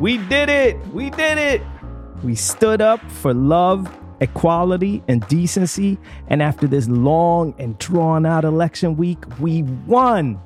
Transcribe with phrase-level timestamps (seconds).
[0.00, 0.78] We did it!
[0.94, 1.60] We did it!
[2.22, 3.86] We stood up for love,
[4.20, 5.98] equality, and decency.
[6.28, 10.40] And after this long and drawn out election week, we won.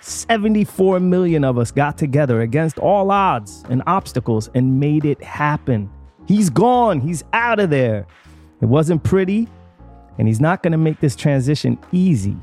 [0.00, 5.90] 74 million of us got together against all odds and obstacles and made it happen.
[6.26, 7.00] He's gone.
[7.00, 8.06] He's out of there.
[8.60, 9.48] It wasn't pretty,
[10.18, 12.36] and he's not going to make this transition easy.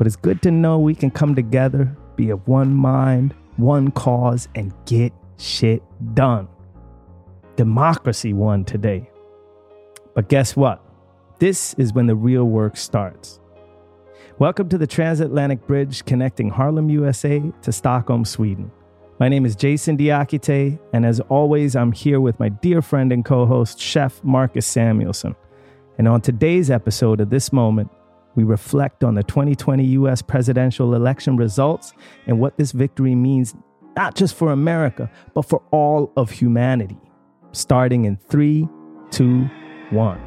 [0.00, 4.48] But it's good to know we can come together, be of one mind, one cause,
[4.54, 5.82] and get shit
[6.14, 6.48] done.
[7.56, 9.10] Democracy won today.
[10.14, 10.82] But guess what?
[11.38, 13.40] This is when the real work starts.
[14.38, 18.70] Welcome to the transatlantic bridge connecting Harlem, USA to Stockholm, Sweden.
[19.18, 23.22] My name is Jason Diakite, and as always, I'm here with my dear friend and
[23.22, 25.36] co host, Chef Marcus Samuelsson.
[25.98, 27.90] And on today's episode of This Moment,
[28.34, 31.92] we reflect on the 2020 US presidential election results
[32.26, 33.54] and what this victory means
[33.96, 36.98] not just for America, but for all of humanity.
[37.52, 38.68] Starting in three,
[39.10, 39.50] two,
[39.90, 40.20] one.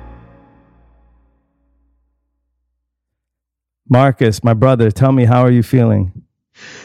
[3.88, 6.23] Marcus, my brother, tell me, how are you feeling?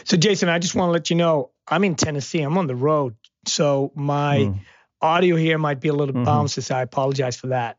[0.03, 2.41] So, Jason, I just want to let you know I'm in Tennessee.
[2.41, 3.15] I'm on the road.
[3.47, 4.59] So, my mm.
[5.01, 6.27] audio here might be a little mm-hmm.
[6.27, 6.61] bouncy.
[6.61, 7.78] So, I apologize for that.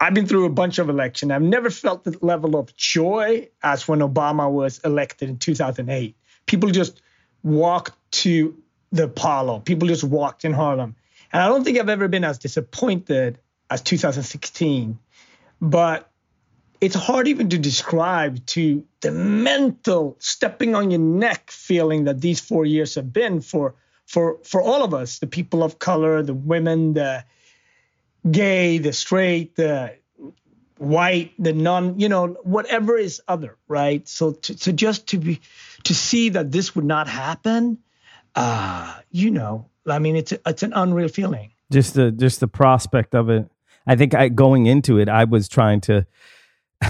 [0.00, 1.32] I've been through a bunch of elections.
[1.32, 6.16] I've never felt the level of joy as when Obama was elected in 2008.
[6.46, 7.00] People just
[7.42, 8.56] walked to
[8.92, 9.60] the Apollo.
[9.60, 10.96] People just walked in Harlem.
[11.32, 13.38] And I don't think I've ever been as disappointed
[13.70, 14.98] as 2016.
[15.60, 16.10] But
[16.80, 22.40] it's hard even to describe to the mental stepping on your neck feeling that these
[22.40, 23.74] four years have been for
[24.06, 27.24] for for all of us, the people of color, the women, the
[28.30, 29.96] gay, the straight, the
[30.78, 34.06] white, the non, you know, whatever is other, right?
[34.08, 35.40] So to, to just to be
[35.84, 37.78] to see that this would not happen
[38.36, 41.52] uh, you know, I mean, it's it's an unreal feeling.
[41.72, 43.50] Just the just the prospect of it.
[43.86, 46.06] I think I going into it, I was trying to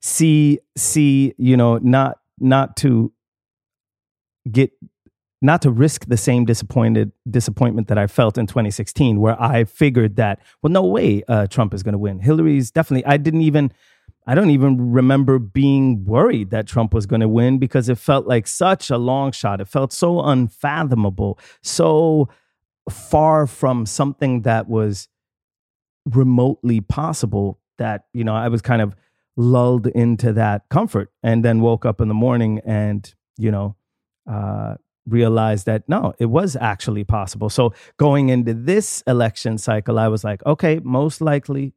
[0.00, 3.12] see see you know not not to
[4.50, 4.72] get
[5.40, 10.16] not to risk the same disappointed disappointment that I felt in 2016, where I figured
[10.16, 12.20] that well, no way, uh, Trump is going to win.
[12.20, 13.06] Hillary's definitely.
[13.06, 13.72] I didn't even
[14.28, 18.26] I don't even remember being worried that Trump was going to win because it felt
[18.26, 19.62] like such a long shot.
[19.62, 22.28] It felt so unfathomable, so
[22.90, 25.08] far from something that was
[26.04, 28.94] remotely possible that, you know, I was kind of
[29.38, 33.76] lulled into that comfort and then woke up in the morning and, you know,
[34.30, 34.74] uh,
[35.08, 37.48] realized that no, it was actually possible.
[37.48, 41.74] So going into this election cycle, I was like, okay, most likely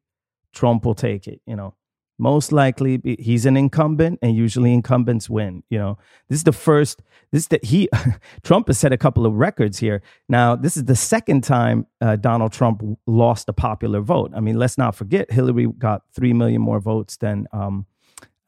[0.54, 1.76] Trump will take it, you know.
[2.20, 5.98] Most likely he's an incumbent and usually incumbents win you know.
[6.30, 7.90] This is the first this that he
[8.44, 10.04] trump has set a couple of records here.
[10.30, 14.34] Now this is the second time uh, donald trump lost a popular vote.
[14.36, 17.88] I mean let's not forget hillary got 3 million more votes than um,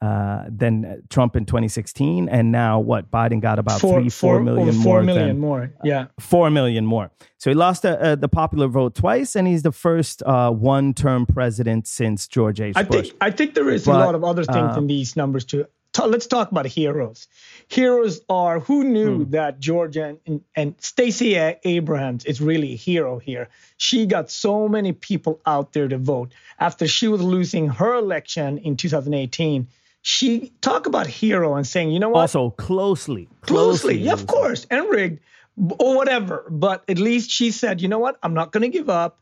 [0.04, 3.10] uh, than Trump in 2016, and now what?
[3.10, 5.02] Biden got about four, three, four, four million four more.
[5.02, 7.10] Million than, more, yeah, uh, four million more.
[7.38, 11.26] So he lost uh, uh, the popular vote twice, and he's the first uh, one-term
[11.26, 12.76] president since George H.
[12.76, 13.08] I Bush.
[13.08, 15.66] think I think there is but, a lot of other things in these numbers too.
[16.04, 17.26] let's talk about heroes.
[17.68, 19.30] Heroes are who knew hmm.
[19.30, 23.48] that George and, and, and Stacey Abrams is really a hero here.
[23.78, 28.58] She got so many people out there to vote after she was losing her election
[28.58, 29.68] in 2018
[30.06, 32.20] she talk about hero and saying, you know what?
[32.20, 35.20] Also closely, closely, yeah, of course, and rigged
[35.56, 36.44] or whatever.
[36.50, 38.18] But at least she said, you know what?
[38.22, 39.18] I'm not going to give up.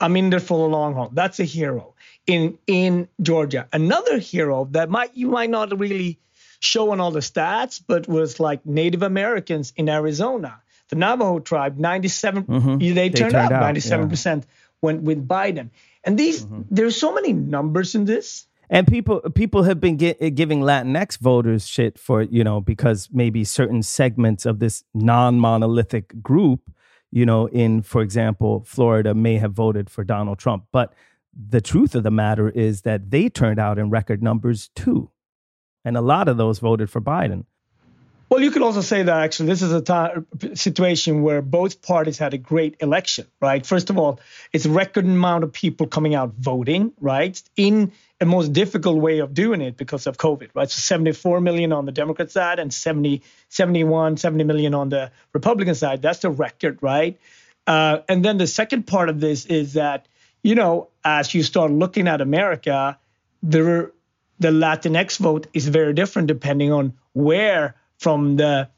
[0.00, 1.10] I'm in there for the long haul.
[1.12, 1.94] That's a hero
[2.26, 3.68] in in Georgia.
[3.72, 6.18] Another hero that might you might not really
[6.58, 11.78] show on all the stats, but was like Native Americans in Arizona, the Navajo tribe.
[11.78, 12.78] 97 mm-hmm.
[12.78, 13.52] they, they, turned, out.
[13.52, 14.46] 97 percent
[14.82, 15.70] went with Biden.
[16.02, 16.62] And these mm-hmm.
[16.68, 21.18] there's so many numbers in this and people people have been get, eh, giving Latinx
[21.18, 26.70] voters shit for you know because maybe certain segments of this non monolithic group,
[27.10, 30.94] you know, in for example Florida may have voted for Donald Trump, but
[31.32, 35.10] the truth of the matter is that they turned out in record numbers too,
[35.84, 37.44] and a lot of those voted for Biden.
[38.28, 42.18] Well, you could also say that actually this is a time, situation where both parties
[42.18, 43.64] had a great election, right?
[43.64, 44.18] First of all,
[44.52, 47.40] it's a record amount of people coming out voting, right?
[47.56, 50.68] In a most difficult way of doing it because of COVID, right?
[50.68, 55.76] So 74 million on the Democrat side and 70, 71, 70 million on the Republican
[55.76, 56.02] side.
[56.02, 57.20] That's the record, right?
[57.66, 60.08] Uh, and then the second part of this is that,
[60.42, 62.98] you know, as you start looking at America,
[63.42, 63.92] there
[64.38, 68.68] the Latinx vote is very different depending on where from the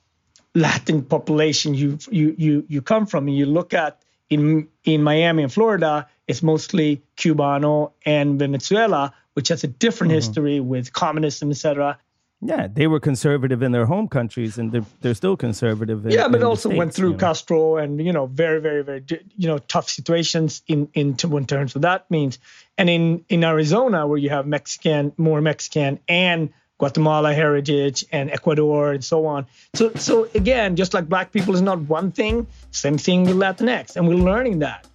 [0.54, 3.28] Latin population you you you you come from.
[3.28, 9.48] And you look at in in Miami and Florida, it's mostly Cubano and Venezuela, which
[9.48, 10.16] has a different mm-hmm.
[10.16, 11.98] history with communism, etc.
[12.40, 16.06] Yeah, they were conservative in their home countries, and they're, they're still conservative.
[16.06, 17.18] In, yeah, but also States, went through you know?
[17.18, 19.04] Castro and you know very very very
[19.36, 22.38] you know tough situations in in, in terms of that means.
[22.76, 28.92] And in in Arizona, where you have Mexican more Mexican and Guatemala heritage and Ecuador
[28.92, 29.46] and so on.
[29.74, 33.96] So so again, just like black people is not one thing, same thing with Latinx,
[33.96, 34.86] and we're learning that.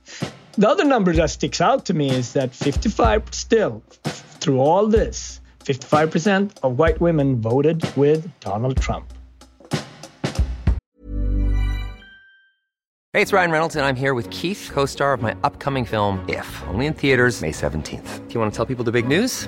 [0.57, 3.83] The other number that sticks out to me is that 55 still
[4.39, 9.13] through all this 55% of white women voted with Donald Trump.
[13.13, 16.25] Hey, it's Ryan Reynolds, and I'm here with Keith, co star of my upcoming film,
[16.27, 18.27] If, only in theaters, May 17th.
[18.27, 19.47] Do you want to tell people the big news?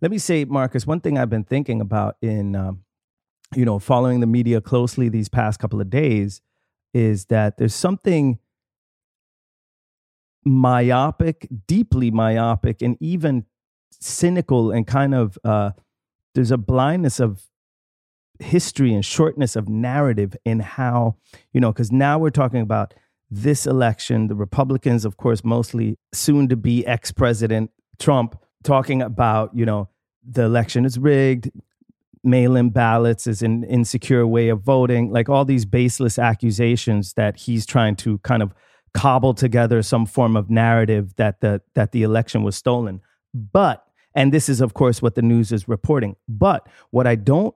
[0.00, 2.84] Let me say, Marcus, one thing I've been thinking about in um,
[3.54, 6.40] you know, following the media closely these past couple of days
[6.92, 8.38] is that there's something
[10.44, 13.46] myopic, deeply myopic, and even
[13.90, 15.70] cynical and kind of uh,
[16.34, 17.46] there's a blindness of
[18.38, 21.16] history and shortness of narrative in how,
[21.52, 22.94] you know, because now we're talking about
[23.30, 29.50] this election, the Republicans, of course, mostly soon to be ex president Trump, talking about,
[29.56, 29.88] you know,
[30.22, 31.50] the election is rigged,
[32.22, 37.38] mail in ballots is an insecure way of voting, like all these baseless accusations that
[37.38, 38.52] he's trying to kind of
[38.92, 43.00] cobble together some form of narrative that the that the election was stolen.
[43.34, 43.84] But
[44.14, 46.16] and this is of course what the news is reporting.
[46.28, 47.54] But what I don't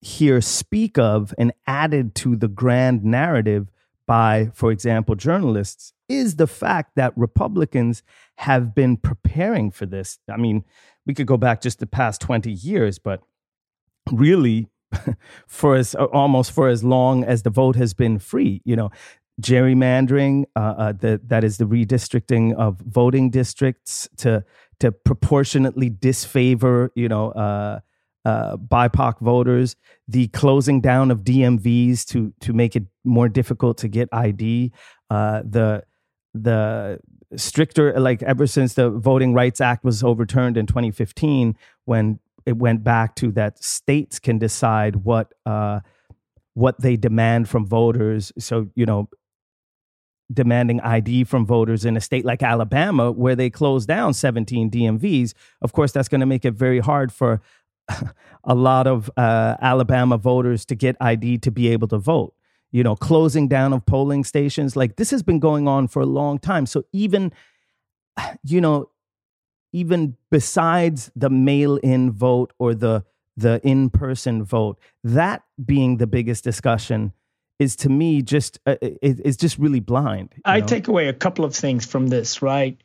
[0.00, 3.68] hear speak of and added to the grand narrative
[4.06, 8.02] by for example journalists is the fact that Republicans
[8.38, 10.18] have been preparing for this.
[10.30, 10.64] I mean,
[11.06, 13.20] we could go back just the past 20 years, but
[14.12, 14.68] really
[15.48, 18.62] for as almost for as long as the vote has been free.
[18.64, 18.90] You know,
[19.42, 24.44] gerrymandering, uh, uh, the, that is the redistricting of voting districts to
[24.78, 27.80] to proportionately disfavor, you know, uh,
[28.24, 29.74] uh, BIPOC voters,
[30.06, 34.70] the closing down of DMVs to to make it more difficult to get ID,
[35.10, 35.82] uh, the
[36.34, 37.00] the
[37.36, 42.82] stricter like ever since the Voting Rights Act was overturned in 2015, when it went
[42.82, 45.80] back to that states can decide what uh,
[46.54, 48.32] what they demand from voters.
[48.38, 49.08] So you know,
[50.32, 55.34] demanding ID from voters in a state like Alabama, where they closed down 17 DMVs,
[55.62, 57.40] of course, that's going to make it very hard for
[58.44, 62.34] a lot of uh, Alabama voters to get ID to be able to vote.
[62.70, 66.06] You know, closing down of polling stations, like this has been going on for a
[66.06, 66.66] long time.
[66.66, 67.32] So even,
[68.44, 68.90] you know,
[69.72, 73.04] even besides the mail-in vote or the
[73.36, 77.12] the in-person vote, that being the biggest discussion
[77.58, 80.34] is to me just uh, is just really blind.
[80.44, 80.66] I know?
[80.66, 82.78] take away a couple of things from this, right?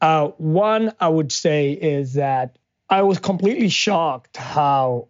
[0.00, 2.56] Uh, one, I would say is that
[2.88, 5.08] I was completely shocked how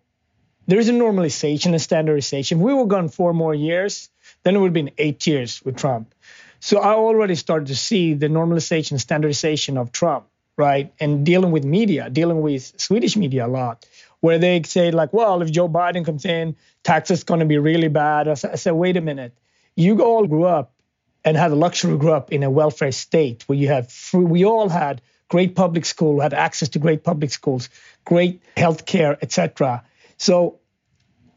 [0.67, 2.59] there is a normalization and standardization.
[2.59, 4.10] If we were gone four more years,
[4.43, 6.15] then it would have been eight years with Trump.
[6.61, 10.27] So I already started to see the normalization and standardization of Trump
[10.61, 10.93] right?
[11.01, 13.87] And dealing with media, dealing with Swedish media a lot,
[14.21, 16.55] where they say like, well, if Joe Biden comes in,
[16.85, 18.29] taxes going to be really bad.
[18.29, 19.33] I said, wait a minute,
[19.75, 20.75] you all grew up
[21.25, 24.45] and had the luxury grew up in a welfare state where you have free, we
[24.45, 27.71] all had great public school, had access to great public schools,
[28.05, 29.83] great health care, etc.
[30.19, 30.60] So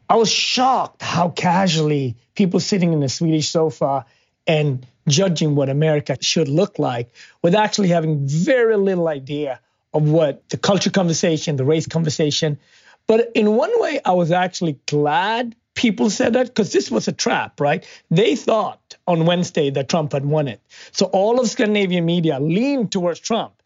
[0.08, 4.06] I was shocked how casually people sitting in the Swedish sofa
[4.46, 7.10] and judging what America should look like
[7.42, 9.60] with actually having very little idea
[9.92, 12.58] of what the culture conversation, the race conversation,
[13.06, 17.12] But in one way, I was actually glad people said that because this was a
[17.12, 17.86] trap, right?
[18.10, 20.60] They thought on Wednesday that Trump had won it.
[20.92, 23.62] So all of Scandinavian media leaned towards Trump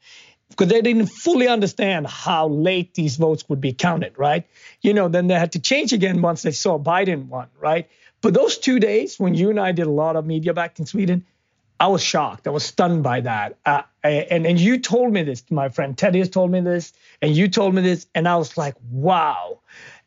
[0.51, 4.47] because they didn't fully understand how late these votes would be counted, right?
[4.81, 7.89] You know, then they had to change again once they saw Biden won, right?
[8.21, 10.87] But those two days when you and I did a lot of media back in
[10.87, 11.25] Sweden,
[11.81, 12.49] I was shocked.
[12.49, 13.57] I was stunned by that.
[13.65, 17.37] Uh, and and you told me this, my friend Teddy has told me this, and
[17.37, 19.61] you told me this, and I was like, wow.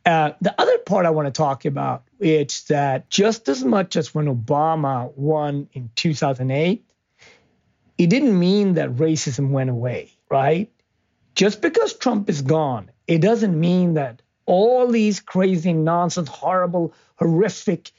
[0.05, 4.15] Uh, the other part I want to talk about is that just as much as
[4.15, 6.83] when Obama won in 2008,
[8.00, 10.71] it didn't mean that racism went away, right?
[11.35, 17.91] Just because Trump is gone, it doesn't mean that all these crazy, nonsense, horrible, horrific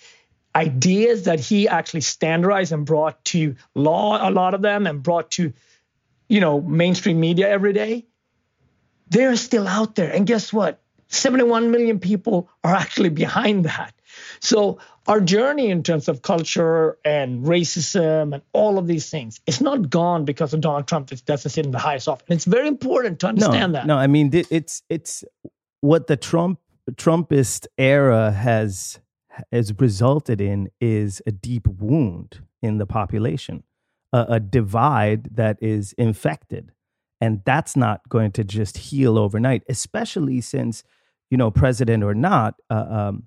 [0.54, 5.30] ideas that he actually standardized and brought to law, a lot of them, and brought
[5.32, 5.52] to,
[6.28, 8.06] you know, mainstream media every day,
[9.08, 10.10] they're still out there.
[10.12, 10.80] And guess what?
[11.08, 13.94] 71 million people are actually behind that.
[14.40, 19.61] So our journey in terms of culture and racism and all of these things, it's
[19.61, 22.25] not gone because of Donald Trump that doesn't sit in the highest office.
[22.28, 23.87] And it's very important to understand no, that.
[23.87, 25.25] No, I mean it's it's
[25.81, 26.59] what the Trump
[26.90, 29.00] Trumpist era has
[29.52, 33.64] has resulted in is a deep wound in the population,
[34.12, 36.73] a, a divide that is infected.
[37.21, 40.83] And that's not going to just heal overnight, especially since,
[41.31, 43.25] you know, president or not, uh, um,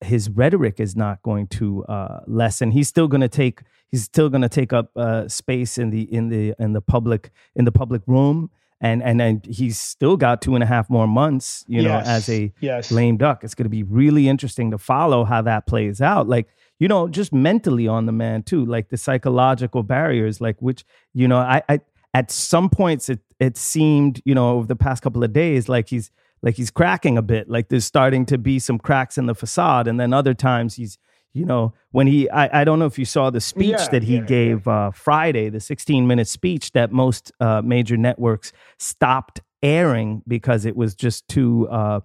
[0.00, 2.70] his rhetoric is not going to uh, lessen.
[2.70, 6.02] He's still going to take he's still going to take up uh, space in the
[6.12, 8.50] in the in the public in the public room
[8.80, 12.06] and and and he's still got two and a half more months, you know, Yes.
[12.06, 12.92] as a Yes.
[12.92, 13.42] lame duck.
[13.42, 16.28] It's going to be really interesting to follow how that plays out.
[16.28, 20.84] Like you know, just mentally on the man too, like the psychological barriers, like which
[21.12, 21.80] you know, I, I
[22.14, 25.88] at some points it it seemed you know over the past couple of days like
[25.88, 26.10] he's
[26.42, 29.88] like he's cracking a bit, like there's starting to be some cracks in the facade,
[29.88, 30.98] and then other times he's
[31.34, 34.02] you know when he I, I don't know if you saw the speech Yeah, that
[34.02, 39.40] he yeah, gave uh, Friday, the 16 minute speech that most uh, major networks stopped
[39.62, 42.00] airing because it was just too uh,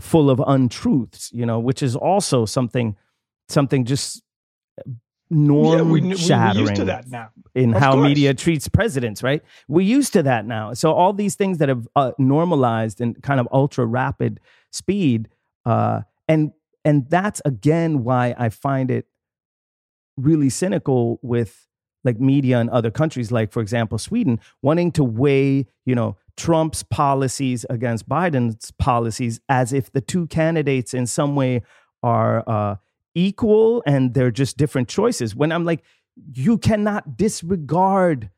[0.00, 2.96] full of untruths, you know, which is also something
[3.48, 4.22] something just
[5.30, 7.30] norm yeah, we, we, shattering used to that now.
[7.54, 8.08] in Of how course.
[8.08, 9.42] media treats presidents, right?
[9.68, 10.74] We're used to that now.
[10.74, 14.40] So all these things that have uh, normalized in kind of ultra rapid
[14.72, 15.28] speed,
[15.64, 16.52] uh, and
[16.84, 19.06] and that's again why I find it
[20.16, 21.66] really cynical with
[22.04, 26.82] like media in other countries, like for example Sweden, wanting to weigh you know Trump's
[26.84, 31.62] policies against Biden's policies as if the two candidates in some way
[32.02, 32.76] are uh,
[33.18, 35.34] equal and they're just different choices.
[35.34, 35.82] When I'm like,
[36.34, 38.30] you cannot disregard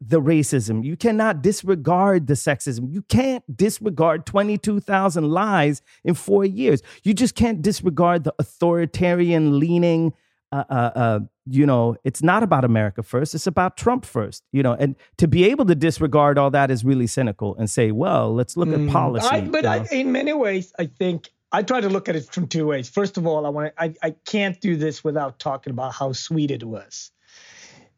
[0.00, 0.84] the racism.
[0.84, 2.92] You cannot disregard the sexism.
[2.92, 6.82] You can't disregard 22,000 lies in four years.
[7.04, 10.12] You just can't disregard the authoritarian leaning.
[10.52, 13.34] Uh, uh, uh, you know, it's not about America first.
[13.34, 14.42] It's about Trump first.
[14.52, 17.90] You know, and to be able to disregard all that is really cynical and say,
[17.90, 19.26] well, let's look at policy.
[19.26, 22.48] I, but I, in many ways, I think I try to look at it from
[22.48, 22.88] two ways.
[22.88, 26.50] First of all, I want I, I can't do this without talking about how sweet
[26.50, 27.12] it was.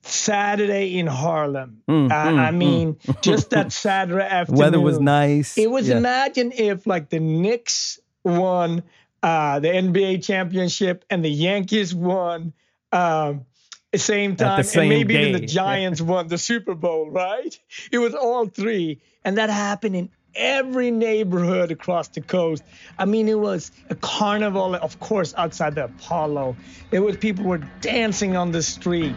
[0.03, 1.83] Saturday in Harlem.
[1.89, 2.57] Mm, uh, mm, I mm.
[2.57, 4.59] mean, just that Saturday afternoon.
[4.59, 5.57] Weather was nice.
[5.57, 5.97] It was Yeah.
[5.97, 8.83] imagine if like the Knicks won
[9.23, 12.53] uh, the NBA championship and the Yankees won
[12.93, 13.47] um,
[13.91, 17.59] the same time, same and maybe even the Giants won the Super Bowl, right?
[17.91, 22.63] It was all three, and that happened in every neighborhood across the coast.
[22.99, 26.57] I mean, it was a carnival, of course, outside the Apollo.
[26.91, 29.17] It was people were dancing on the street.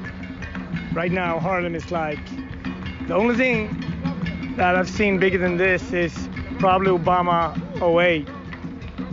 [0.93, 2.19] Right now, Harlem is like
[3.07, 6.13] the only thing that I've seen bigger than this is
[6.59, 8.27] probably Obama 08.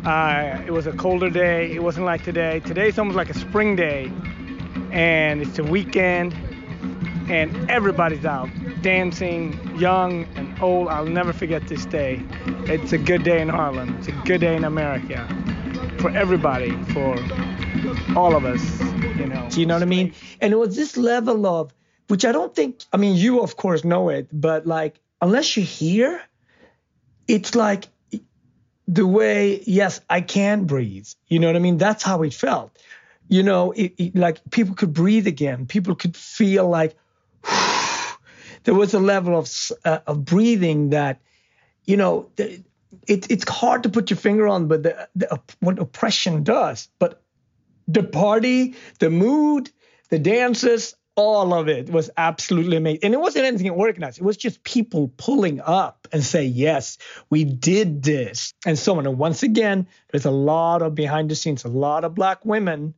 [0.06, 1.72] Uh, it was a colder day.
[1.72, 2.60] It wasn't like today.
[2.60, 4.10] Today's almost like a spring day,
[4.92, 6.32] and it's a weekend,
[7.28, 8.48] and everybody's out
[8.87, 10.87] dancing, young and old.
[10.87, 12.23] I'll never forget this day.
[12.69, 13.97] It's a good day in Harlem.
[13.99, 15.26] It's a good day in America
[15.99, 17.16] for everybody, for
[18.14, 18.81] all of us.
[19.19, 19.49] You know.
[19.50, 20.14] Do you know what I mean?
[20.40, 21.75] And it was this level of,
[22.07, 22.85] which I don't think.
[22.93, 26.23] I mean, you of course know it, but like unless you're here,
[27.26, 27.88] it's like
[28.88, 32.71] the way yes i can breathe you know what i mean that's how it felt
[33.28, 36.95] you know it, it- like people could breathe again people could feel like
[38.66, 39.50] there was a level of
[39.85, 41.20] uh, of breathing that
[41.85, 46.42] you know it, it's hard to put your finger on but the, the what oppression
[46.42, 47.23] does but
[47.88, 49.70] the party the mood
[50.11, 53.00] the dances all of it was absolutely amazing.
[53.02, 54.18] And it wasn't anything organized.
[54.18, 56.99] It was just people pulling up and say, yes,
[57.30, 59.06] we did this and so on.
[59.06, 62.92] And once again, there's a lot of behind the scenes, a lot of black women,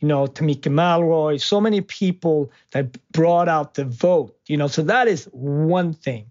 [0.00, 4.82] you know, Tamika Mallory, so many people that brought out the vote, you know, so
[4.82, 6.30] that is one thing.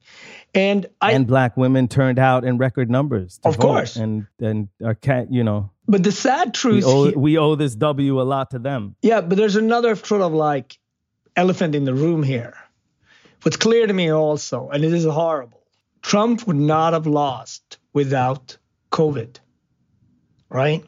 [0.53, 3.39] And I, and black women turned out in record numbers.
[3.43, 3.61] of vote.
[3.61, 3.95] course.
[3.95, 7.55] And, and our cat, you know, but the sad truth we owe, here- we owe
[7.55, 8.95] this W a lot to them.
[9.01, 10.77] Yeah, but there's another sort of like
[11.35, 12.55] elephant in the room here.
[13.41, 15.63] What's clear to me also, and it is horrible,
[16.01, 18.57] Trump would not have lost without
[18.91, 19.37] COVID,
[20.49, 20.85] right?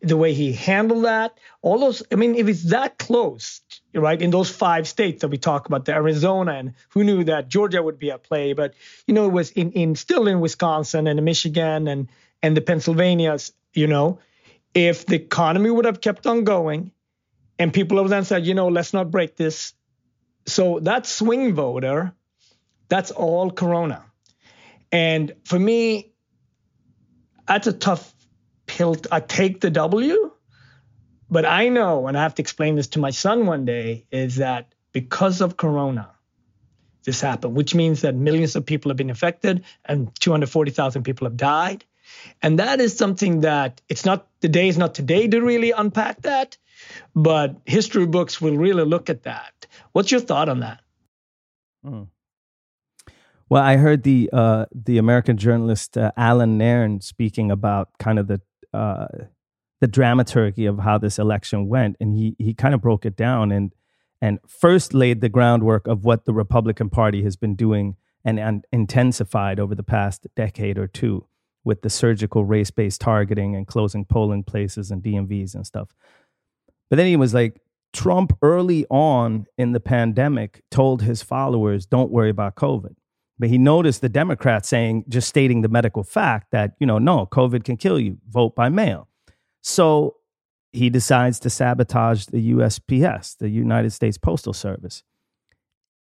[0.00, 3.60] The way he handled that, all those, I mean, if it's that close,
[3.92, 7.48] right, in those five states that we talk about, the Arizona, and who knew that
[7.48, 8.74] Georgia would be at play, but,
[9.08, 12.08] you know, it was in, in still in Wisconsin and Michigan and,
[12.42, 14.20] and the Pennsylvanias, you know,
[14.72, 16.92] if the economy would have kept on going,
[17.58, 19.72] and people have then said, you know, let's not break this.
[20.46, 22.14] So that swing voter,
[22.88, 24.04] that's all Corona.
[24.92, 26.12] And for me,
[27.48, 28.14] that's a tough
[28.78, 28.94] pill.
[28.94, 30.30] to- I take the W,
[31.30, 34.36] but I know, and I have to explain this to my son one day, is
[34.36, 36.10] that because of Corona,
[37.04, 41.36] this happened, which means that millions of people have been affected and 240,000 people have
[41.36, 41.84] died.
[42.42, 46.22] And that is something that it's not, the day is not today to really unpack
[46.22, 46.56] that,
[47.14, 49.66] but history books will really look at that.
[49.92, 50.80] What's your thought on that?
[53.50, 58.26] Well, I heard the uh, the American journalist uh, Allan Nairn speaking about kind of
[58.26, 59.06] the uh,
[59.80, 63.52] the dramaturgy of how this election went, and he he kind of broke it down
[63.52, 63.72] and
[64.20, 68.64] and first laid the groundwork of what the Republican Party has been doing and, and
[68.72, 71.24] intensified over the past decade or two
[71.64, 75.94] with the surgical race based targeting and closing polling places and DMVs and stuff.
[76.90, 77.60] But then he was like,
[77.92, 82.96] Trump early on in the pandemic told his followers, don't worry about COVID.
[83.38, 87.26] But he noticed the Democrats saying, just stating the medical fact that, you know, no,
[87.26, 89.08] COVID can kill you, vote by mail.
[89.62, 90.16] So
[90.72, 95.02] he decides to sabotage the USPS, the United States Postal Service,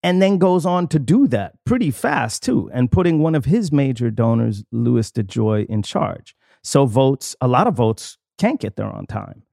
[0.01, 3.71] and then goes on to do that pretty fast too, and putting one of his
[3.71, 6.35] major donors, Louis DeJoy, in charge.
[6.63, 9.43] So votes, a lot of votes can't get there on time.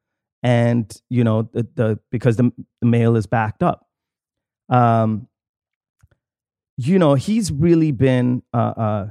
[0.42, 3.86] And, you know, the, the because the, the mail is backed up.
[4.68, 5.28] Um,
[6.76, 9.10] you know, he's really been uh, uh,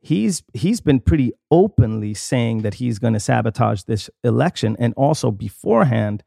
[0.00, 5.30] he's he's been pretty openly saying that he's going to sabotage this election, and also
[5.30, 6.22] beforehand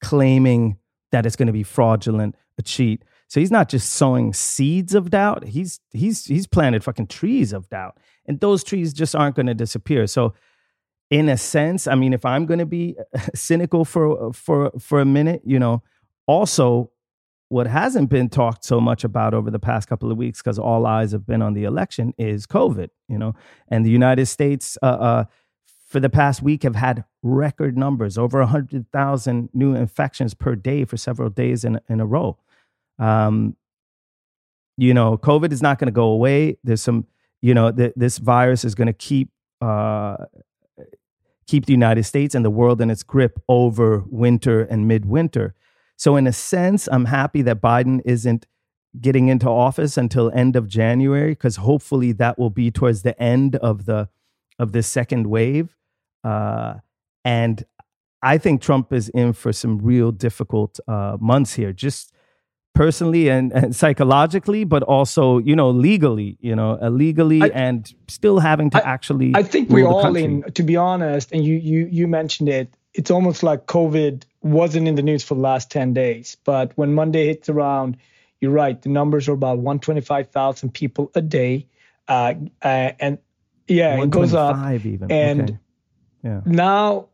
[0.00, 0.78] claiming
[1.12, 3.04] that it's going to be fraudulent, a cheat.
[3.28, 7.68] So he's not just sowing seeds of doubt; he's he's he's planted fucking trees of
[7.68, 10.06] doubt, and those trees just aren't going to disappear.
[10.06, 10.34] So,
[11.10, 12.96] in a sense, I mean, if I'm going to be
[13.34, 15.82] cynical for for for a minute, you know,
[16.28, 16.92] also
[17.48, 20.86] what hasn't been talked so much about over the past couple of weeks because all
[20.86, 23.34] eyes have been on the election is covid you know?
[23.68, 25.24] And the united states uh, uh,
[25.86, 30.96] for the past week have had record numbers over 100000 new infections per day for
[30.96, 32.38] several days in, in a row.
[32.98, 33.56] Um,
[34.76, 36.58] you know covid is not going to go away.
[36.64, 37.06] There's some
[37.40, 39.30] you know th- this virus is going to keep
[39.60, 40.16] uh,
[41.46, 45.54] keep the united states and the world in its grip over winter and midwinter
[45.96, 48.46] so, in a sense, I'm happy that Biden isn't
[49.00, 53.56] getting into office until end of January, because hopefully that will be towards the end
[53.56, 54.08] of the
[54.58, 55.76] of this second wave.
[56.22, 56.74] Uh,
[57.24, 57.64] and
[58.22, 62.12] I think Trump is in for some real difficult uh, months here, just
[62.74, 67.92] personally and, and, psychologically, but also you know legally, you know, uh, legally, I, and
[68.06, 69.32] still having to I, actually.
[69.34, 70.42] I think we're all in.
[70.42, 72.74] To be honest, and you you you mentioned it.
[72.92, 76.36] It's almost like COVID wasn't in the news for the last 10 days.
[76.44, 77.98] But when Monday hits around,
[78.40, 78.80] you're right.
[78.80, 81.68] The numbers are about 125,000 people a day.
[82.08, 83.18] Uh, uh, and
[83.66, 84.56] yeah, it goes up.
[84.84, 85.10] Even.
[85.10, 85.58] And okay.
[86.22, 86.40] yeah.
[86.44, 87.08] now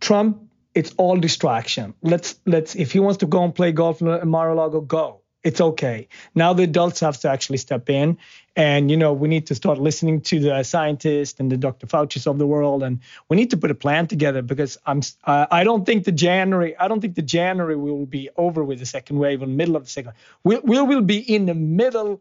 [0.00, 1.94] Trump, it's all distraction.
[2.02, 5.22] Let's let's if he wants to go and play golf in Mar-a-Lago, go.
[5.42, 6.08] It's okay.
[6.34, 8.18] Now the adults have to actually step in,
[8.56, 11.86] and you know we need to start listening to the scientists and the Dr.
[11.86, 15.46] Fauci's of the world, and we need to put a plan together because I'm uh,
[15.50, 18.86] I don't think the January I don't think the January will be over with the
[18.86, 20.12] second wave in the middle of the second.
[20.44, 22.20] We we will be in the middle.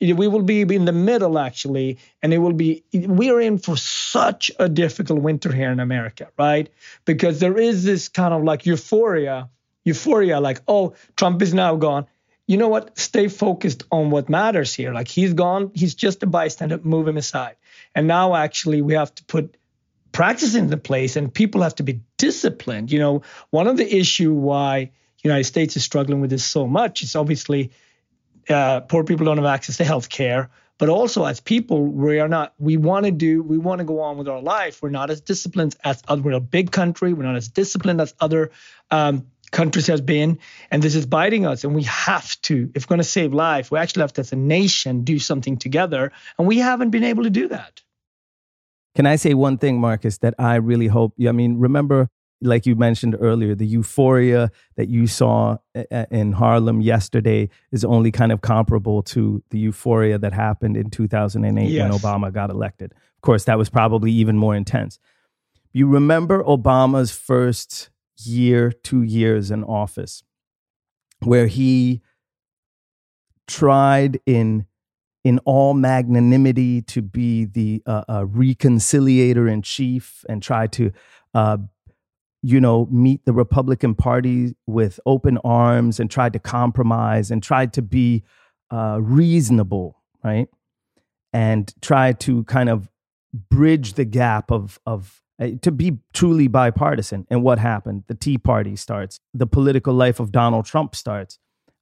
[0.00, 2.84] We will be in the middle actually, and it will be.
[2.92, 6.68] We are in for such a difficult winter here in America, right?
[7.04, 9.48] Because there is this kind of like euphoria,
[9.84, 12.06] euphoria, like oh Trump is now gone
[12.46, 12.98] you know what?
[12.98, 14.92] Stay focused on what matters here.
[14.92, 17.56] Like he's gone, he's just a bystander, move him aside.
[17.94, 19.56] And now actually we have to put
[20.10, 22.92] practice into place and people have to be disciplined.
[22.92, 27.02] You know, one of the issue why United States is struggling with this so much.
[27.02, 27.72] It's obviously
[28.48, 32.28] uh, poor people don't have access to health care, but also as people, we are
[32.28, 32.54] not.
[32.58, 33.42] We want to do.
[33.42, 34.82] We want to go on with our life.
[34.82, 36.22] We're not as disciplined as other.
[36.22, 37.12] We're a big country.
[37.12, 38.50] We're not as disciplined as other
[38.90, 40.38] um, countries has been,
[40.70, 41.62] and this is biting us.
[41.62, 44.32] And we have to, if we're going to save life, we actually have to, as
[44.32, 46.10] a nation, do something together.
[46.38, 47.80] And we haven't been able to do that.
[48.94, 51.14] Can I say one thing, Marcus, that I really hope?
[51.26, 52.08] I mean, remember,
[52.42, 55.58] like you mentioned earlier, the euphoria that you saw
[56.10, 61.68] in Harlem yesterday is only kind of comparable to the euphoria that happened in 2008
[61.68, 61.82] yes.
[61.82, 62.92] when Obama got elected.
[62.92, 64.98] Of course, that was probably even more intense.
[65.72, 67.88] You remember Obama's first
[68.18, 70.22] year, two years in office,
[71.20, 72.02] where he
[73.46, 74.66] tried in
[75.24, 80.90] in all magnanimity to be the uh, uh, reconciliator in chief and try to
[81.34, 81.58] uh,
[82.42, 87.72] you know meet the republican party with open arms and tried to compromise and tried
[87.72, 88.24] to be
[88.70, 90.48] uh, reasonable right?
[91.32, 92.88] And try to kind of
[93.32, 97.26] bridge the gap of of to be truly bipartisan.
[97.30, 98.04] And what happened?
[98.06, 99.18] The Tea Party starts.
[99.34, 101.38] The political life of Donald Trump starts.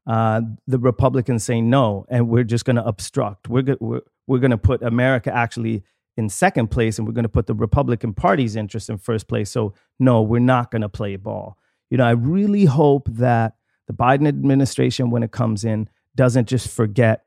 [0.07, 3.49] Uh, the Republicans say no, and we're just going to obstruct.
[3.49, 5.85] We're go- we're, we're going to put America actually
[6.17, 9.51] in second place, and we're going to put the Republican Party's interest in first place.
[9.51, 11.59] So no, we're not going to play ball.
[11.91, 16.69] You know, I really hope that the Biden administration, when it comes in, doesn't just
[16.69, 17.25] forget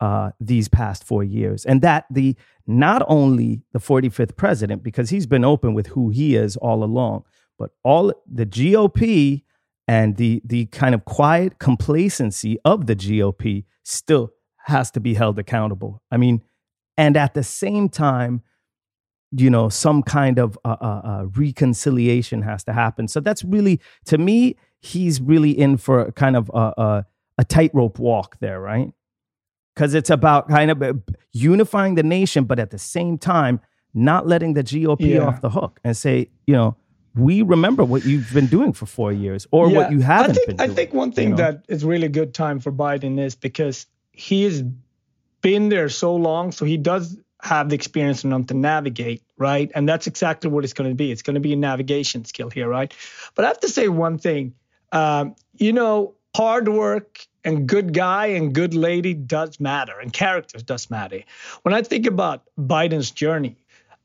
[0.00, 5.26] uh, these past four years, and that the not only the 45th president, because he's
[5.26, 7.24] been open with who he is all along,
[7.58, 9.42] but all the GOP
[9.86, 14.30] and the the kind of quiet complacency of the GOP still
[14.66, 16.02] has to be held accountable.
[16.10, 16.42] I mean,
[16.96, 18.42] and at the same time,
[19.30, 23.08] you know, some kind of uh, uh, uh, reconciliation has to happen.
[23.08, 27.06] So that's really, to me, he's really in for kind of a, a,
[27.38, 28.92] a tightrope walk there, right?
[29.78, 30.92] Because it's about kind of uh,
[31.32, 33.60] unifying the nation, but at the same time,
[33.94, 35.20] not letting the GOP yeah.
[35.20, 36.76] off the hook and say, you know,
[37.14, 39.76] we remember what you've been doing for four years or yeah.
[39.76, 40.70] what you haven't I think, been doing.
[40.70, 41.36] I think one thing you know?
[41.36, 44.64] that is really good time for Biden is because he has
[45.42, 49.70] been there so long, so he does have the experience enough to navigate, right?
[49.76, 51.12] And that's exactly what it's going to be.
[51.12, 52.92] It's going to be a navigation skill here, right?
[53.36, 54.54] But I have to say one thing.
[54.90, 60.62] Um, you know, hard work and good guy and good lady does matter and characters
[60.62, 61.22] does matter.
[61.62, 63.56] When I think about Biden's journey,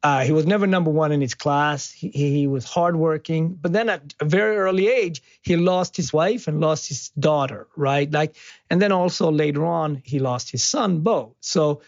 [0.04, 1.90] uh, he was never number one in his class.
[1.90, 6.48] He, he was hardworking, but then at a very early age, he lost his wife
[6.50, 8.12] and lost his daughter, right?
[8.12, 8.36] Like,
[8.70, 11.36] and then also later on, he lost his son, Beau.
[11.40, 11.82] So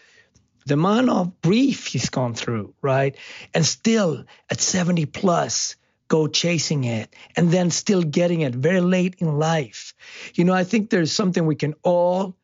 [0.64, 3.16] the amount of grief he's gone through, right?
[3.52, 5.76] And still at 70 plus,
[6.08, 9.94] go chasing it and then still getting it very late in life.
[10.34, 12.36] You know, I think there's something we can all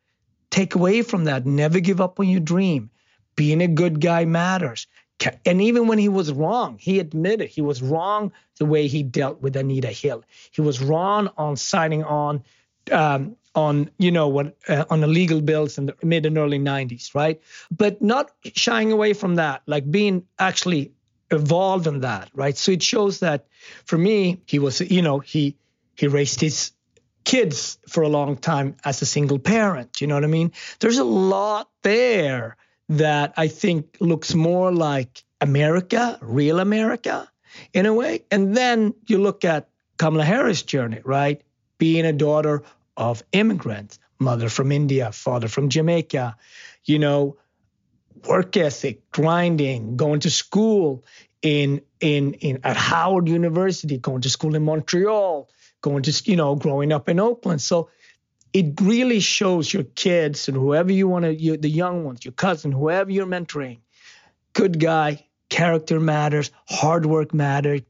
[0.50, 1.46] take away from that.
[1.46, 2.90] Never give up on your dream.
[3.36, 4.86] Being a good guy matters.
[5.46, 9.40] And even when he was wrong, he admitted he was wrong the way he dealt
[9.40, 10.24] with Anita Hill.
[10.50, 12.42] He was wrong on signing on
[12.90, 17.14] um, on you know what uh, on illegal bills in the mid and early 90s,
[17.14, 17.40] right?
[17.70, 20.92] But not shying away from that, like being actually
[21.32, 22.56] evolved in that, right?
[22.56, 23.46] So it shows that
[23.84, 25.56] for me, he was, you know, he
[25.94, 26.72] he raised his
[27.24, 30.00] kids for a long time as a single parent.
[30.00, 30.52] You know what I mean?
[30.80, 32.56] There's a lot there
[32.88, 37.30] that I think looks more like America, real America,
[37.72, 38.24] in a way.
[38.30, 39.68] And then you look at
[39.98, 41.42] Kamala Harris' journey, right?
[41.78, 42.62] Being a daughter
[42.96, 46.36] of immigrants, mother from India, father from Jamaica,
[46.84, 47.36] you know,
[48.26, 51.04] work ethic, grinding, going to school
[51.42, 55.48] in in in at Howard University, going to school in Montreal,
[55.80, 57.60] going to you know growing up in Oakland.
[57.60, 57.90] So
[58.52, 62.70] it really shows your kids and whoever you want to, the young ones, your cousin,
[62.70, 63.78] whoever you're mentoring,
[64.52, 67.80] good guy, character matters, hard work matters.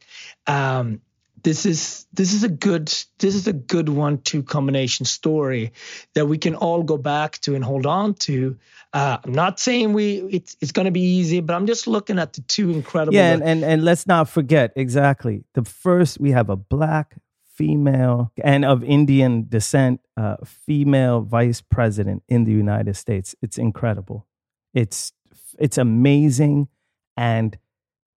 [0.47, 1.01] Um,
[1.43, 2.87] this is this is a good
[3.19, 5.73] this is a good one two combination story
[6.15, 8.57] that we can all go back to and hold on to.
[8.95, 12.19] Uh, i'm not saying we it's, it's going to be easy but i'm just looking
[12.19, 16.31] at the two incredible yeah and, and and let's not forget exactly the first we
[16.31, 17.17] have a black
[17.55, 23.35] female and of indian descent uh, female vice president in the united states.
[23.43, 24.27] It's incredible.
[24.75, 25.13] It's
[25.59, 26.69] it's amazing
[27.17, 27.57] and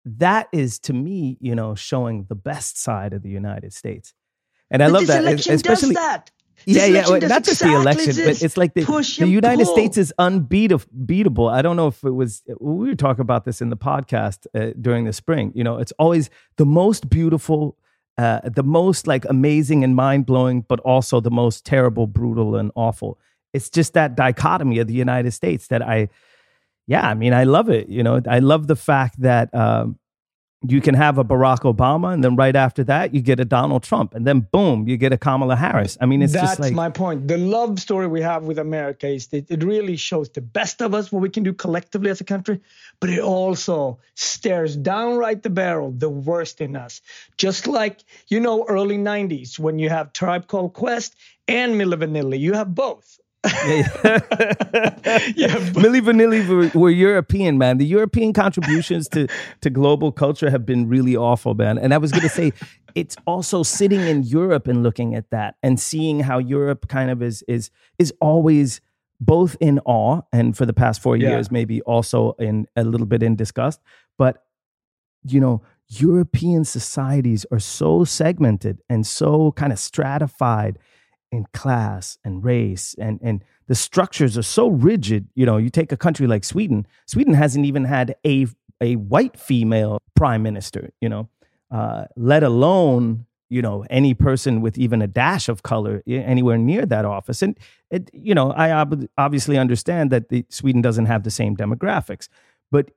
[0.06, 4.14] that is to me, you know, showing the best side of the United States.
[4.70, 5.96] And I but love that, especially.
[5.96, 6.32] that.
[6.66, 8.84] yeah, yeah, well, not just exactly the election, but it's like the,
[9.20, 9.76] the United pull.
[9.76, 11.48] States is unbeatable.
[11.48, 14.74] I don't know if it was, we were talking about this in the podcast uh,
[14.80, 15.52] during the spring.
[15.56, 17.78] You know, it's always the most beautiful
[18.18, 22.72] uh, the most like amazing and mind blowing, but also the most terrible, brutal, and
[22.76, 23.20] awful.
[23.54, 26.10] It's just that dichotomy of the United States that I,
[26.88, 27.90] yeah, I mean, I love it.
[27.90, 29.98] You know, I love the fact that um,
[30.66, 33.84] you can have a Barack Obama, and then right after that, you get a Donald
[33.84, 35.98] Trump, and then boom, you get a Kamala Harris.
[36.00, 37.28] I mean, it's That's just like my point.
[37.28, 40.94] The love story we have with America is that it really shows the best of
[40.94, 42.62] us, what we can do collectively as a country,
[43.00, 47.02] but it also stares downright the barrel, the worst in us.
[47.38, 51.16] Just like, you know, early 90s when you have Tribe Called Quest
[51.48, 53.20] and Milli Vanilli, you have both.
[53.44, 53.84] Yeah.
[55.76, 57.78] Milli Vanilli were, were, European, man.
[57.78, 59.28] The European contributions to
[59.62, 61.78] to global culture have been really awful, man.
[61.78, 62.54] And I was going to say,
[62.96, 67.22] it's also sitting in Europe and looking at that and seeing how Europe kind of
[67.22, 68.80] is is is always
[69.20, 71.30] both in awe and for the past four yeah.
[71.30, 73.82] years maybe also in a little bit in disgust,
[74.18, 74.44] but
[75.26, 75.62] you know.
[75.90, 80.80] European societies are so segmented and so kind of stratified
[81.34, 85.92] in class and race and and the structures are so rigid you know you take
[85.92, 88.46] a country like sweden sweden hasn't even had a
[88.82, 91.28] a white female prime minister you know
[91.72, 96.86] uh, let alone you know any person with even a dash of color anywhere near
[96.86, 97.42] that office.
[97.42, 97.58] And
[97.90, 102.28] it, you know i ob- obviously understand that the, sweden doesn't have the same demographics
[102.72, 102.92] but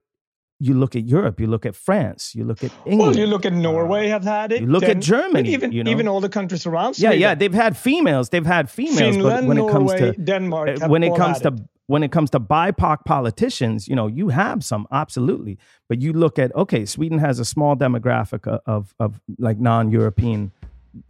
[0.59, 2.99] you look at Europe, you look at France, you look at England.
[2.99, 4.62] Well, you look at Norway uh, have had it.
[4.62, 5.51] You look then, at Germany.
[5.51, 5.90] Even you know?
[5.90, 6.95] even all the countries around.
[6.95, 7.21] Sweden.
[7.21, 8.31] Yeah, yeah, they've had females.
[8.31, 8.99] They've had females.
[8.99, 11.61] Finland, but when Norway, it comes to Denmark, uh, when it comes to it.
[11.87, 15.59] when it comes to BIPOC politicians, you know, you have some absolutely.
[15.88, 20.53] But you look at okay, Sweden has a small demographic of of, of like non-European.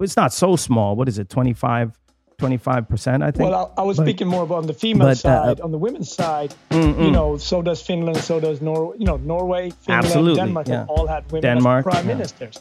[0.00, 0.96] It's not so small.
[0.96, 1.28] What is it?
[1.28, 1.96] Twenty five
[2.38, 3.50] 25%, I think.
[3.50, 5.60] Well, I, I was but, speaking more about on the female but, uh, side.
[5.60, 7.04] on the women's side, mm-mm.
[7.04, 10.84] you know, so does Finland, so does Norway, you know, Norway, Finland, Absolutely, Denmark yeah.
[10.88, 12.14] all had women Denmark, as prime yeah.
[12.14, 12.60] ministers.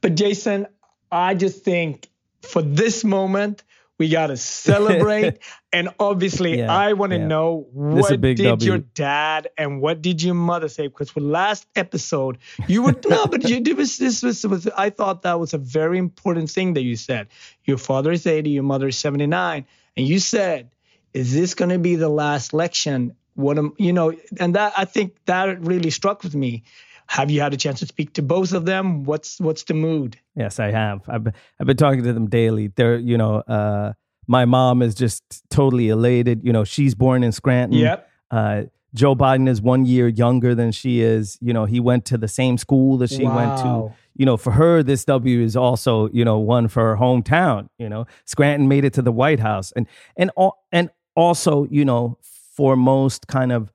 [0.00, 0.66] But Jason,
[1.10, 2.08] I just think
[2.42, 3.62] for this moment,
[4.00, 5.40] we got to celebrate.
[5.72, 7.26] and obviously, yeah, I want to yeah.
[7.26, 8.66] know what did w.
[8.66, 10.86] your dad and what did your mother say?
[10.86, 14.88] Because for last episode, you were no, but you did this, this was, was I
[14.88, 17.28] thought that was a very important thing that you said.
[17.64, 19.66] Your father is 80, your mother is 79,
[19.98, 20.70] and you said,
[21.12, 24.14] "Is this going to be the last election?" What am you know?
[24.38, 26.64] And that I think that really struck with me
[27.10, 29.02] have you had a chance to speak to both of them?
[29.02, 30.16] What's what's the mood?
[30.36, 31.00] Yes, I have.
[31.08, 31.26] I've
[31.58, 32.68] I've been talking to them daily.
[32.68, 33.94] They're you know, uh,
[34.28, 36.42] my mom is just totally elated.
[36.44, 37.76] You know, she's born in Scranton.
[37.76, 38.08] Yep.
[38.30, 38.62] Uh,
[38.94, 41.36] Joe Biden is one year younger than she is.
[41.40, 43.92] You know, he went to the same school that she went to.
[44.14, 47.70] You know, for her, this W is also, you know, one for her hometown.
[47.78, 51.84] You know, Scranton made it to the White House, and and al- and also, you
[51.84, 53.72] know, for most kind of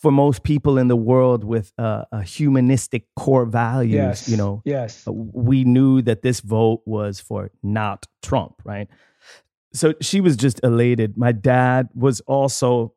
[0.00, 4.28] for most people in the world with uh, a humanistic core values, Yes.
[4.28, 5.06] you know, Yes.
[5.06, 8.88] uh, we knew that this vote was for not Trump, right?
[9.72, 11.16] So she was just elated.
[11.16, 12.94] My dad was also,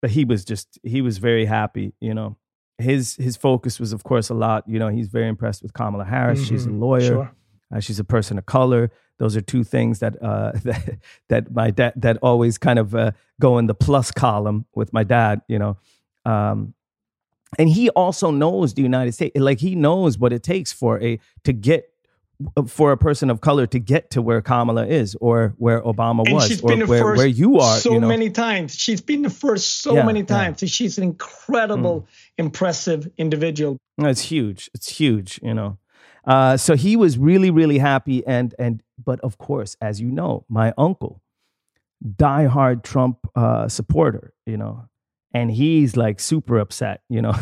[0.00, 1.92] but he was just he was very happy.
[2.00, 2.36] You know,
[2.78, 4.64] his his focus was of course a lot.
[4.66, 6.46] You know, he's very impressed with Kamala Harris.
[6.46, 6.80] She's a Mhm.
[6.80, 7.00] lawyer.
[7.06, 7.32] Sure.
[7.74, 8.90] Uh, she's a person of color.
[9.18, 13.12] Those are two things that uh, that, that my dad that always kind of uh,
[13.40, 15.42] go in the plus column with my dad.
[15.48, 15.76] You know,
[16.24, 16.74] um,
[17.58, 19.38] and he also knows the United States.
[19.38, 21.90] Like he knows what it takes for a to get
[22.68, 26.34] for a person of color to get to where Kamala is or where Obama And
[26.34, 27.78] was or where, where you are.
[27.78, 28.06] so you know?
[28.06, 28.76] many times.
[28.76, 30.60] She's been the first so Yeah, many times.
[30.60, 33.76] So She's an incredible, impressive individual.
[33.98, 34.70] It's huge.
[34.72, 35.78] It's huge, you know.
[36.28, 40.44] Uh, so he was really, really happy, and and but of course, as you know,
[40.50, 41.22] my uncle,
[42.04, 44.84] diehard Trump uh, supporter, you know,
[45.32, 47.34] and he's like super upset, you know.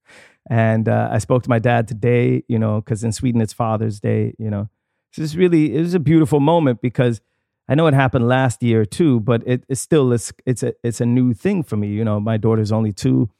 [0.50, 4.00] and uh, I spoke to my dad today, you know, because in Sweden it's Father's
[4.00, 4.68] Day, you know.
[5.12, 7.20] So it's really it was a beautiful moment because
[7.68, 11.00] I know it happened last year too, but it, it's still it's it's a it's
[11.00, 11.88] a new thing for me.
[11.88, 13.30] You know, my daughter's only two.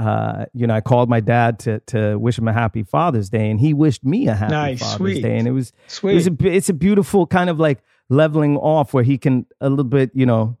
[0.00, 3.50] Uh, you know, I called my dad to to wish him a happy Father's Day,
[3.50, 5.22] and he wished me a happy Nice, Father's sweet.
[5.22, 6.12] Day, and it was Sweet.
[6.12, 9.68] it was a, it's a beautiful kind of like leveling off where he can a
[9.68, 10.56] little bit, you know.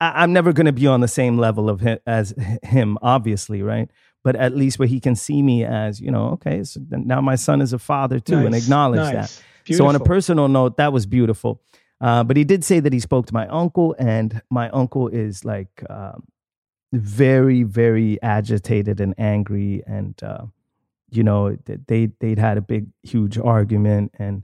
[0.00, 2.32] I, I'm never going to be on the same level of him, as
[2.62, 3.90] him, obviously, right?
[4.22, 7.34] But at least where he can see me as, you know, okay, so now my
[7.34, 9.42] son is a father too, and acknowledge nice.
[9.66, 9.74] that.
[9.74, 11.60] So on a personal note, that was beautiful.
[12.00, 15.44] Uh, but he did say that he spoke to my uncle, and my uncle is
[15.44, 16.22] like um,
[16.92, 20.46] very, very agitated and angry, and uh,
[21.10, 24.42] you know they they'd had a big, huge argument, and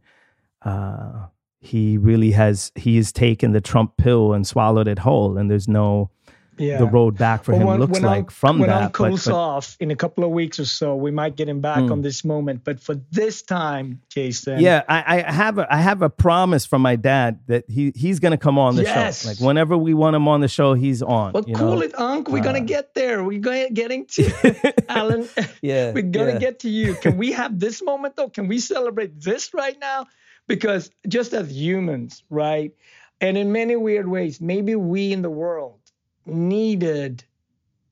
[0.62, 1.26] uh,
[1.60, 5.68] he really has he has taken the Trump pill and swallowed it whole, and there's
[5.68, 6.10] no
[6.58, 6.78] Yeah.
[6.78, 8.92] the road back for Well, him when- looks when like from when that.
[8.92, 11.60] But- cools but- off in a couple of weeks or so, we might get him
[11.60, 11.92] back Mm.
[11.92, 12.62] on this moment.
[12.64, 16.82] But for this time, Jason, Yeah, I, I have a I have a promise from
[16.82, 19.22] my dad that he he's gonna come on the Yes.
[19.22, 19.28] show.
[19.28, 21.32] Like whenever we want him on the show, he's on.
[21.32, 21.82] Well, you cool know?
[21.82, 22.28] it, Unc.
[22.28, 23.22] We're gonna Uh, get there.
[23.24, 25.28] We're going getting to Allan.
[25.62, 26.38] Yeah, we're gonna yeah.
[26.38, 26.94] get to you.
[26.94, 28.28] Can we have this moment though?
[28.28, 30.06] Can we celebrate this right now?
[30.46, 32.72] Because just as humans, right,
[33.20, 35.77] and in many weird ways, maybe we in the world
[36.28, 37.24] needed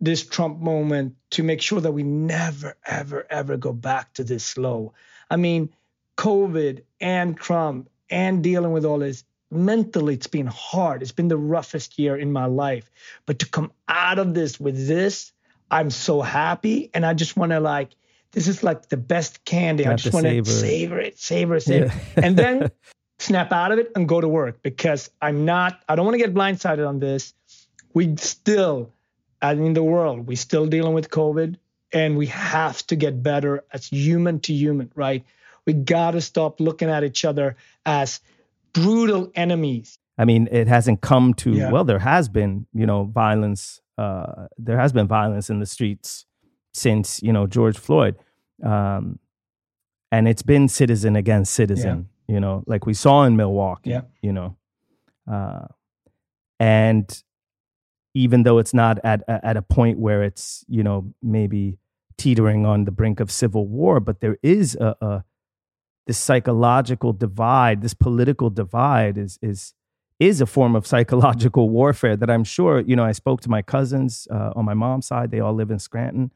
[0.00, 4.44] this Trump moment to make sure that we never, ever, ever go back to this
[4.44, 4.92] slow.
[5.30, 5.70] I mean,
[6.16, 11.02] COVID and Trump and dealing with all this mentally, it's been hard.
[11.02, 12.90] It's been the roughest year in my life.
[13.24, 15.32] But to come out of this with this,
[15.70, 16.90] I'm so happy.
[16.94, 17.90] And I just want to like,
[18.32, 19.84] this is like the best candy.
[19.84, 20.60] You I just want to savor it.
[20.60, 21.84] savor it, savor it, savor
[22.16, 22.24] it.
[22.24, 22.70] And then
[23.18, 26.18] snap out of it and go to work because I'm not, I don't want to
[26.18, 27.34] get blindsided on this.
[27.96, 28.92] We still,
[29.40, 31.56] I mean, the world, we still dealing with COVID
[31.94, 35.24] and we have to get better as human to human, right?
[35.64, 37.56] We got to stop looking at each other
[37.86, 38.20] as
[38.74, 39.98] brutal enemies.
[40.18, 41.70] I mean, it hasn't come to Yeah.
[41.72, 41.84] well.
[41.84, 43.80] There has been, you know, violence.
[43.96, 46.26] Uh, there has been violence in the streets
[46.74, 48.16] since you know George Floyd,
[48.62, 49.18] um,
[50.12, 52.10] and it's been citizen against citizen.
[52.28, 53.90] You know, like we saw in Milwaukee.
[53.90, 54.02] Yeah.
[54.20, 54.56] You know,
[55.26, 55.68] uh,
[56.60, 57.22] and
[58.16, 61.78] even though it's not at at a point where it's you know maybe
[62.16, 65.24] teetering on the brink of civil war, but there is a, a
[66.06, 69.74] this psychological divide, this political divide is is
[70.18, 73.60] is a form of psychological warfare that I'm sure, you know, I spoke to my
[73.60, 76.32] cousins uh, on my mom's side, they all live in Scranton.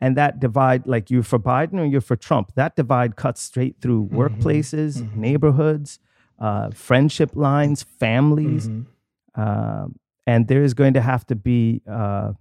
[0.00, 3.76] And that divide, like you're for Biden or you're for Trump, that divide cuts straight
[3.80, 5.98] through workplaces, neighborhoods,
[6.38, 8.68] uh, friendship lines, families.
[9.36, 12.32] Um, and there is going to have to be uh,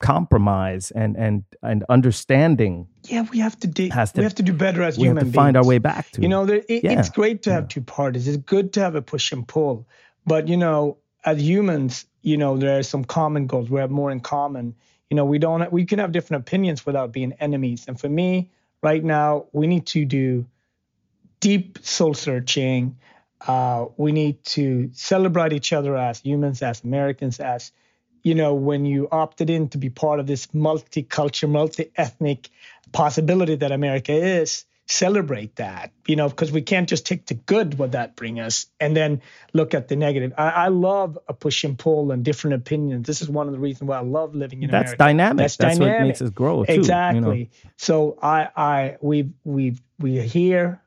[0.00, 2.86] compromise and, and, and understanding.
[3.04, 3.88] Yeah, we have to do.
[3.90, 5.78] Has to- we have to do better as we have human to find our way
[5.78, 8.28] back to You know, there, it, Yeah, it's great to have two parties.
[8.28, 9.86] It's good to have a push and pull,
[10.26, 13.70] but you know, as humans, you know, there are some common goals.
[13.70, 14.74] We have more in common.
[15.10, 15.70] You know, we don't.
[15.72, 17.86] We can have different opinions without being enemies.
[17.88, 18.50] And for me,
[18.82, 20.46] right now, we need to do
[21.40, 22.96] deep soul searching.
[23.46, 27.72] Uh, we need to celebrate each other as humans, as Americans, as
[28.22, 32.48] you know, when you opted in to be part of this multicultural, multi-ethnic
[32.90, 37.78] possibility that America is, celebrate that, you know, because we can't just take the good
[37.78, 39.20] what that bring us and then
[39.52, 40.32] look at the negative.
[40.36, 43.06] I, I, love a push and pull and different opinions.
[43.06, 44.98] This is one of the reasons why I love living in That's America.
[44.98, 45.36] Dynamic.
[45.38, 46.00] That's, That's dynamic.
[46.00, 46.64] what makes us grow.
[46.64, 47.38] Too, exactly.
[47.38, 47.70] You know?
[47.76, 50.82] So I, I, we, we, we are here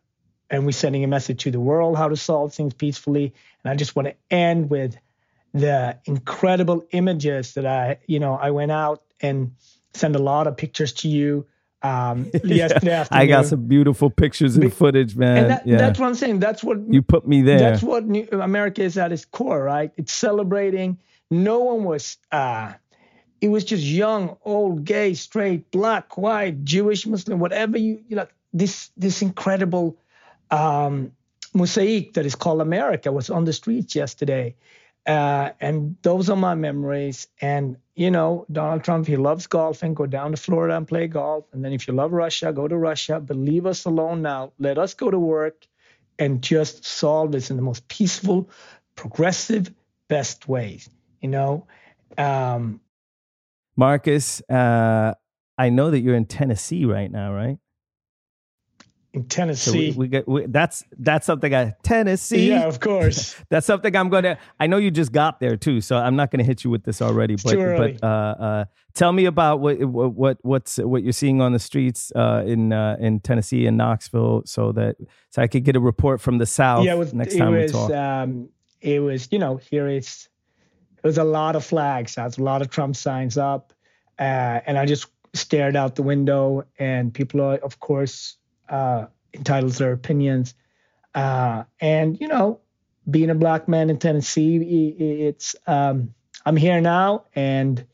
[0.49, 3.33] and we're sending a message to the world how to solve things peacefully.
[3.63, 4.97] And I just want to end with
[5.53, 9.55] the incredible images that I, you know, I went out and
[9.93, 11.45] sent a lot of pictures to you
[11.81, 13.21] um, yesterday yeah, afternoon.
[13.21, 15.37] I got some beautiful pictures and footage, man.
[15.37, 15.77] And that, yeah.
[15.77, 16.39] that's what I'm saying.
[16.39, 17.59] That's what you put me there.
[17.59, 19.91] That's what New, America is at its core, right?
[19.97, 20.97] It's celebrating.
[21.29, 22.17] No one was.
[22.31, 22.73] Uh,
[23.39, 28.27] it was just young, old, gay, straight, black, white, Jewish, Muslim, whatever you you know.
[28.53, 29.97] This this incredible
[30.51, 31.11] um,
[31.53, 34.55] mosaic that is called America was on the streets yesterday.
[35.05, 37.27] Uh, and those are my memories.
[37.39, 39.93] And, you know, Donald Trump, he loves golfing.
[39.93, 41.45] Go down to Florida and play golf.
[41.53, 43.21] And then if you love Russia, go to Russia.
[43.21, 44.51] But leave us alone now.
[44.59, 45.65] Let us go to work
[46.19, 48.49] and just solve this in the most peaceful,
[48.95, 49.71] progressive,
[50.09, 50.89] best ways,
[51.21, 51.67] you know?
[52.17, 52.81] Um,
[53.75, 55.13] Marcus, uh,
[55.57, 57.59] I know that you're in Tennessee right now, right?
[59.17, 59.91] In Tennessee.
[59.91, 62.49] So we, we get we, that's that's something I Tennessee.
[62.49, 63.35] Yeah, of course.
[63.49, 64.37] that's something I'm gonna.
[64.59, 67.01] I know you just got there too, so I'm not gonna hit you with this
[67.01, 67.35] already.
[67.35, 67.97] It's but too early.
[67.99, 72.11] but uh, uh, tell me about what what what's what you're seeing on the streets
[72.15, 74.97] uh, in uh, in Tennessee and Knoxville, so that
[75.29, 76.85] so I could get a report from the South.
[76.85, 77.91] Yeah, was, next it time was, we talk.
[77.91, 78.49] Um,
[78.81, 80.27] it was you know here it's
[80.97, 82.15] it was a lot of flags.
[82.15, 83.73] That's a lot of Trump signs up,
[84.19, 88.37] uh, and I just stared out the window, and people are of course.
[88.69, 90.53] Uh, entitled to their opinions.
[91.13, 92.59] Uh, and you know,
[93.09, 94.57] being a black man in Tennessee,
[95.27, 96.13] it's um,
[96.45, 97.85] I'm here now, and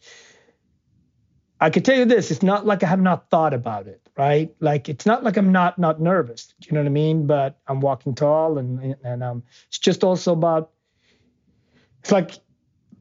[1.60, 4.54] I can tell you this: it's not like I have not thought about it, right?
[4.60, 6.54] Like it's not like I'm not not nervous.
[6.66, 7.28] You know what I mean?
[7.28, 10.72] But I'm walking tall, and and um, it's just also about
[12.00, 12.32] it's like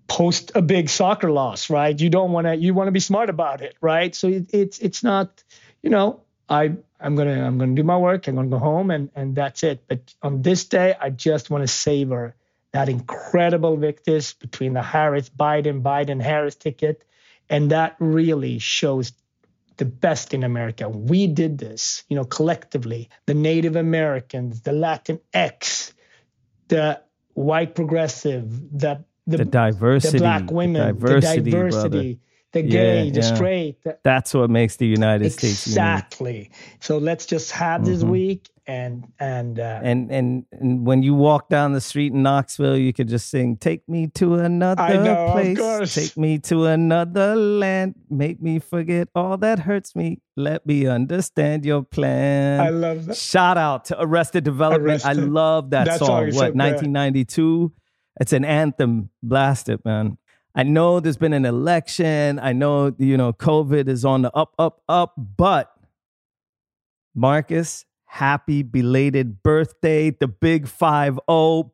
[0.07, 1.99] post a big soccer loss, right?
[1.99, 4.15] You don't want to you want to be smart about it, right?
[4.15, 5.43] So it, it's it's not,
[5.83, 8.29] you know, I I'm gonna I'm gonna do my work.
[8.29, 9.85] I'm gonna go home and and that's it.
[9.89, 12.35] But on this day, I just want to savor
[12.73, 17.05] that incredible victories between the Harris Biden Biden Harris ticket,
[17.51, 19.13] and that really shows
[19.77, 20.89] the best in America.
[20.89, 23.09] We did this, you know, collectively.
[23.27, 25.93] The Native Americans, the Latin X,
[26.69, 27.01] the
[27.35, 32.21] white progressive, the the, the diversity, the black women, the diversity, the diversity
[32.53, 33.35] the gay, yeah, the yeah.
[33.35, 33.77] straight.
[34.05, 35.49] That's what makes the United exactly.
[35.51, 35.67] States.
[35.67, 36.51] Exactly.
[36.81, 38.09] So let's just have this Mhm.
[38.11, 42.77] week and and uh, And, and and when you walk down the street in Knoxville,
[42.77, 47.95] you could just sing, "Take me to another know, place, take me to another land,
[48.09, 53.17] make me forget all that hurts me, let me understand your plan." I love that.
[53.17, 55.05] Shout out to Arrested Development.
[55.05, 56.31] I love that, That song.
[56.31, 57.73] song What 1992?
[58.21, 59.09] It's an anthem.
[59.23, 60.19] Blast it, man.
[60.55, 62.39] I know there's been an election.
[62.39, 65.15] I know you know COVID is on the up, up, up.
[65.17, 65.73] But
[67.15, 71.73] Marcus, happy belated birthday, the big five zero.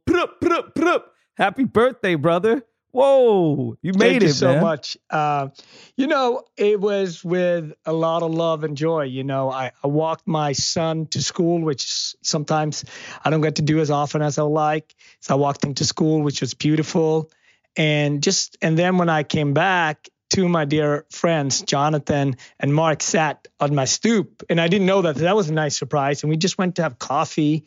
[1.37, 2.63] Happy birthday, brother!
[2.91, 4.63] Whoa, you made Thank it, you so man.
[4.63, 4.97] much.
[5.11, 5.49] Uh,
[5.97, 9.03] you know, it was with a lot of love and joy.
[9.03, 12.85] You know, I, I walked my son to school, which sometimes
[13.25, 14.95] I don't get to do as often as I like.
[15.21, 17.31] So I walked him to school, which was beautiful.
[17.79, 22.75] And just and then when I came back, two of my dear friends, Jonathan and
[22.75, 25.15] Mark, sat on my stoop, and I didn't know that.
[25.15, 26.23] That was a nice surprise.
[26.23, 27.67] And we just went to have coffee.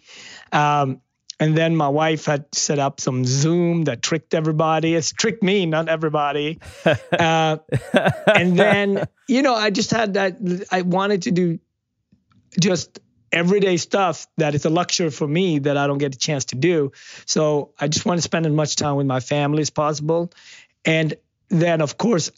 [0.51, 1.01] Um,
[1.39, 4.93] and then my wife had set up some Zoom that tricked everybody.
[4.93, 6.59] It's tricked me, not everybody.
[7.11, 7.57] Uh,
[8.27, 10.37] and then, you know, I just had that.
[10.71, 11.59] I wanted to do
[12.59, 12.99] just
[13.31, 16.55] everyday stuff that is a luxury for me that I don't get a chance to
[16.55, 16.91] do.
[17.25, 20.31] So I just want to spend as much time with my family as possible.
[20.85, 21.13] And
[21.49, 22.31] then, of course,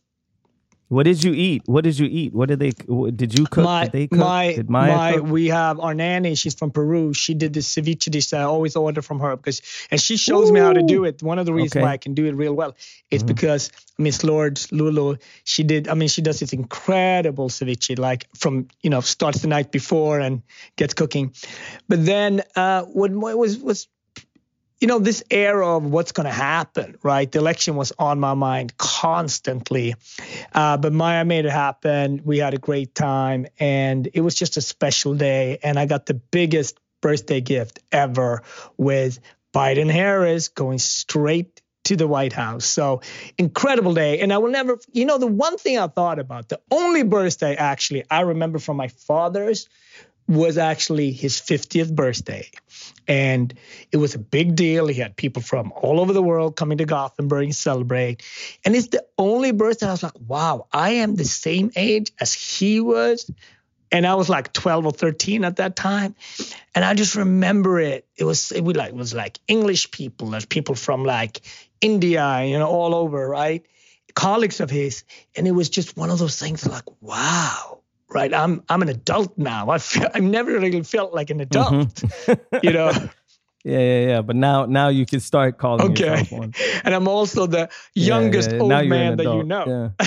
[0.93, 1.63] What did you eat?
[1.65, 2.33] What did you eat?
[2.33, 2.69] What did they?
[2.69, 3.63] Did you cook?
[3.65, 4.19] my did they cook?
[4.19, 5.25] my did Maya my cook?
[5.27, 6.35] we have our nanny.
[6.35, 7.13] She's from Peru.
[7.13, 10.51] She did this ceviche dish that I always order from her because, and she shows
[10.51, 11.23] me how to do it.
[11.23, 11.81] One of the reasons Okay.
[11.83, 12.75] why I can do it real well
[13.09, 13.27] is Mhm.
[13.27, 15.87] because Miss Lord Lulu, she did.
[15.87, 20.19] I mean, she does this incredible ceviche, like from you know starts the night before
[20.19, 20.43] and
[20.75, 21.33] gets cooking.
[21.89, 23.87] But then uh, what was was
[24.83, 27.31] you know, this era of what's going to happen, right?
[27.31, 29.95] The election was on my mind constantly.
[30.51, 32.19] Uh, but Maya made it happen.
[32.25, 35.57] We had a great time, and it was just a special day.
[35.63, 38.43] And I got the biggest birthday gift ever
[38.75, 39.21] with
[39.55, 42.65] Biden Harris going straight to the White House.
[42.65, 42.99] So
[43.37, 44.19] incredible day.
[44.19, 47.55] And I will never, you know, the one thing I thought about, the only birthday
[47.55, 49.69] actually I remember from my father's
[50.27, 52.49] was actually his 50th birthday.
[53.07, 53.53] And
[53.91, 54.87] it was a big deal.
[54.87, 58.23] He had people from all over the world coming to Gothenburg and celebrate.
[58.65, 62.33] And it's the only birthday I was like, wow, I am the same age as
[62.33, 63.29] he was.
[63.91, 66.15] And I was like 12 or 13 at that time.
[66.73, 68.07] And I just remember it.
[68.15, 71.41] It was it was like it was like English people, there's people from like
[71.79, 73.63] India, you know, all over, right?
[74.15, 75.03] Colleagues of his.
[75.35, 77.82] And it was just one of those things like, wow
[78.13, 78.33] right?
[78.33, 79.69] I'm I'm an adult now.
[79.69, 82.57] I feel, I've never really felt like an adult, mm-hmm.
[82.63, 82.91] you know.
[83.65, 84.21] Yeah, yeah, yeah.
[84.21, 86.27] But now, now you can start calling okay.
[86.83, 88.77] And I'm also the youngest yeah, yeah, yeah.
[88.77, 89.93] old man that you know.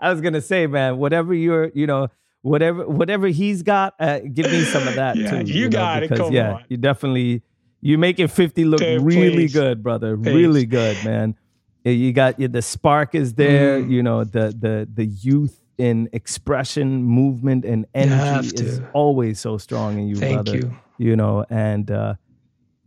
[0.00, 2.08] I was gonna say, man, whatever you're, you know,
[2.40, 5.44] whatever whatever he's got, uh, give me some of that too.
[5.44, 6.22] You, you got know, because, it.
[6.24, 6.64] Come yeah, on.
[6.68, 7.42] you definitely
[7.80, 9.52] you're making 50 look Dave, really please.
[9.52, 10.16] good, brother.
[10.16, 10.34] Please.
[10.34, 11.36] Really good, man
[11.84, 13.90] you got the spark is there mm.
[13.90, 19.98] you know the the the youth in expression movement and energy is always so strong
[19.98, 20.76] in you Thank brother you.
[20.98, 22.14] you know and uh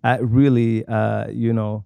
[0.03, 1.83] i really uh you know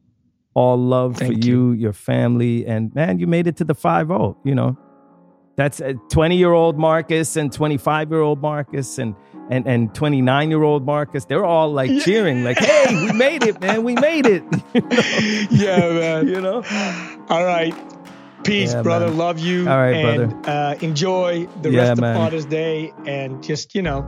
[0.54, 3.76] all love Thank for you, you, your family and man you made it to the
[3.76, 4.78] 5-0 you know
[5.56, 9.16] that's a 20 year old marcus and 25 year old marcus and
[9.50, 12.00] and and 29 year old Marcus, they're all like yeah.
[12.04, 13.84] cheering, like, "Hey, we made it, man!
[13.84, 14.44] We made it!"
[14.74, 15.48] you know?
[15.50, 16.28] Yeah, man.
[16.28, 16.64] you know.
[17.30, 17.74] All right.
[18.44, 19.08] Peace, yeah, brother.
[19.08, 19.18] Man.
[19.18, 19.68] Love you.
[19.70, 20.50] All right, and, brother.
[20.50, 22.16] Uh, enjoy the yeah, rest man.
[22.16, 24.08] of Father's Day, and just you know.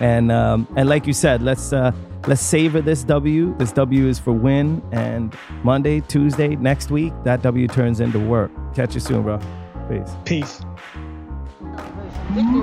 [0.00, 1.92] And um, and like you said, let's uh,
[2.26, 3.56] let's savor this W.
[3.58, 4.82] This W is for win.
[4.92, 8.50] And Monday, Tuesday, next week, that W turns into work.
[8.74, 9.40] Catch you soon, bro.
[9.88, 10.16] Peace.
[10.24, 10.60] Peace.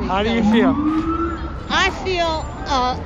[0.08, 1.15] How do you feel?
[1.78, 2.98] I feel uh,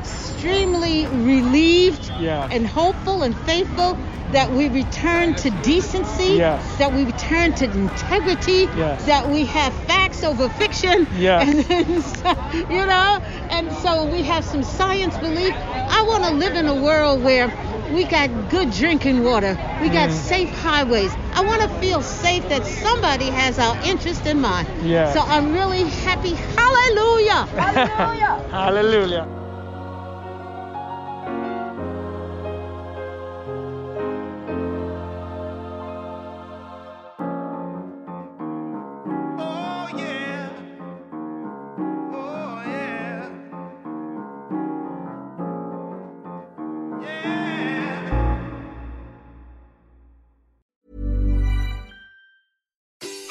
[0.00, 2.48] extremely relieved yeah.
[2.50, 3.96] and hopeful and faithful
[4.32, 6.78] that we return to decency, yes.
[6.78, 9.06] that we return to integrity, yes.
[9.06, 11.48] that we have facts over fiction, yes.
[11.70, 12.36] and so,
[12.68, 13.18] you know,
[13.48, 15.54] and so we have some science belief.
[15.54, 17.48] I want to live in a world where
[17.92, 19.58] we got good drinking water.
[19.80, 20.12] We got mm.
[20.12, 21.12] safe highways.
[21.34, 24.68] I want to feel safe that somebody has our interest in mind.
[24.82, 25.12] Yeah.
[25.12, 26.34] So I'm really happy.
[26.34, 27.46] Hallelujah.
[27.56, 28.48] Hallelujah.
[28.50, 29.39] Hallelujah.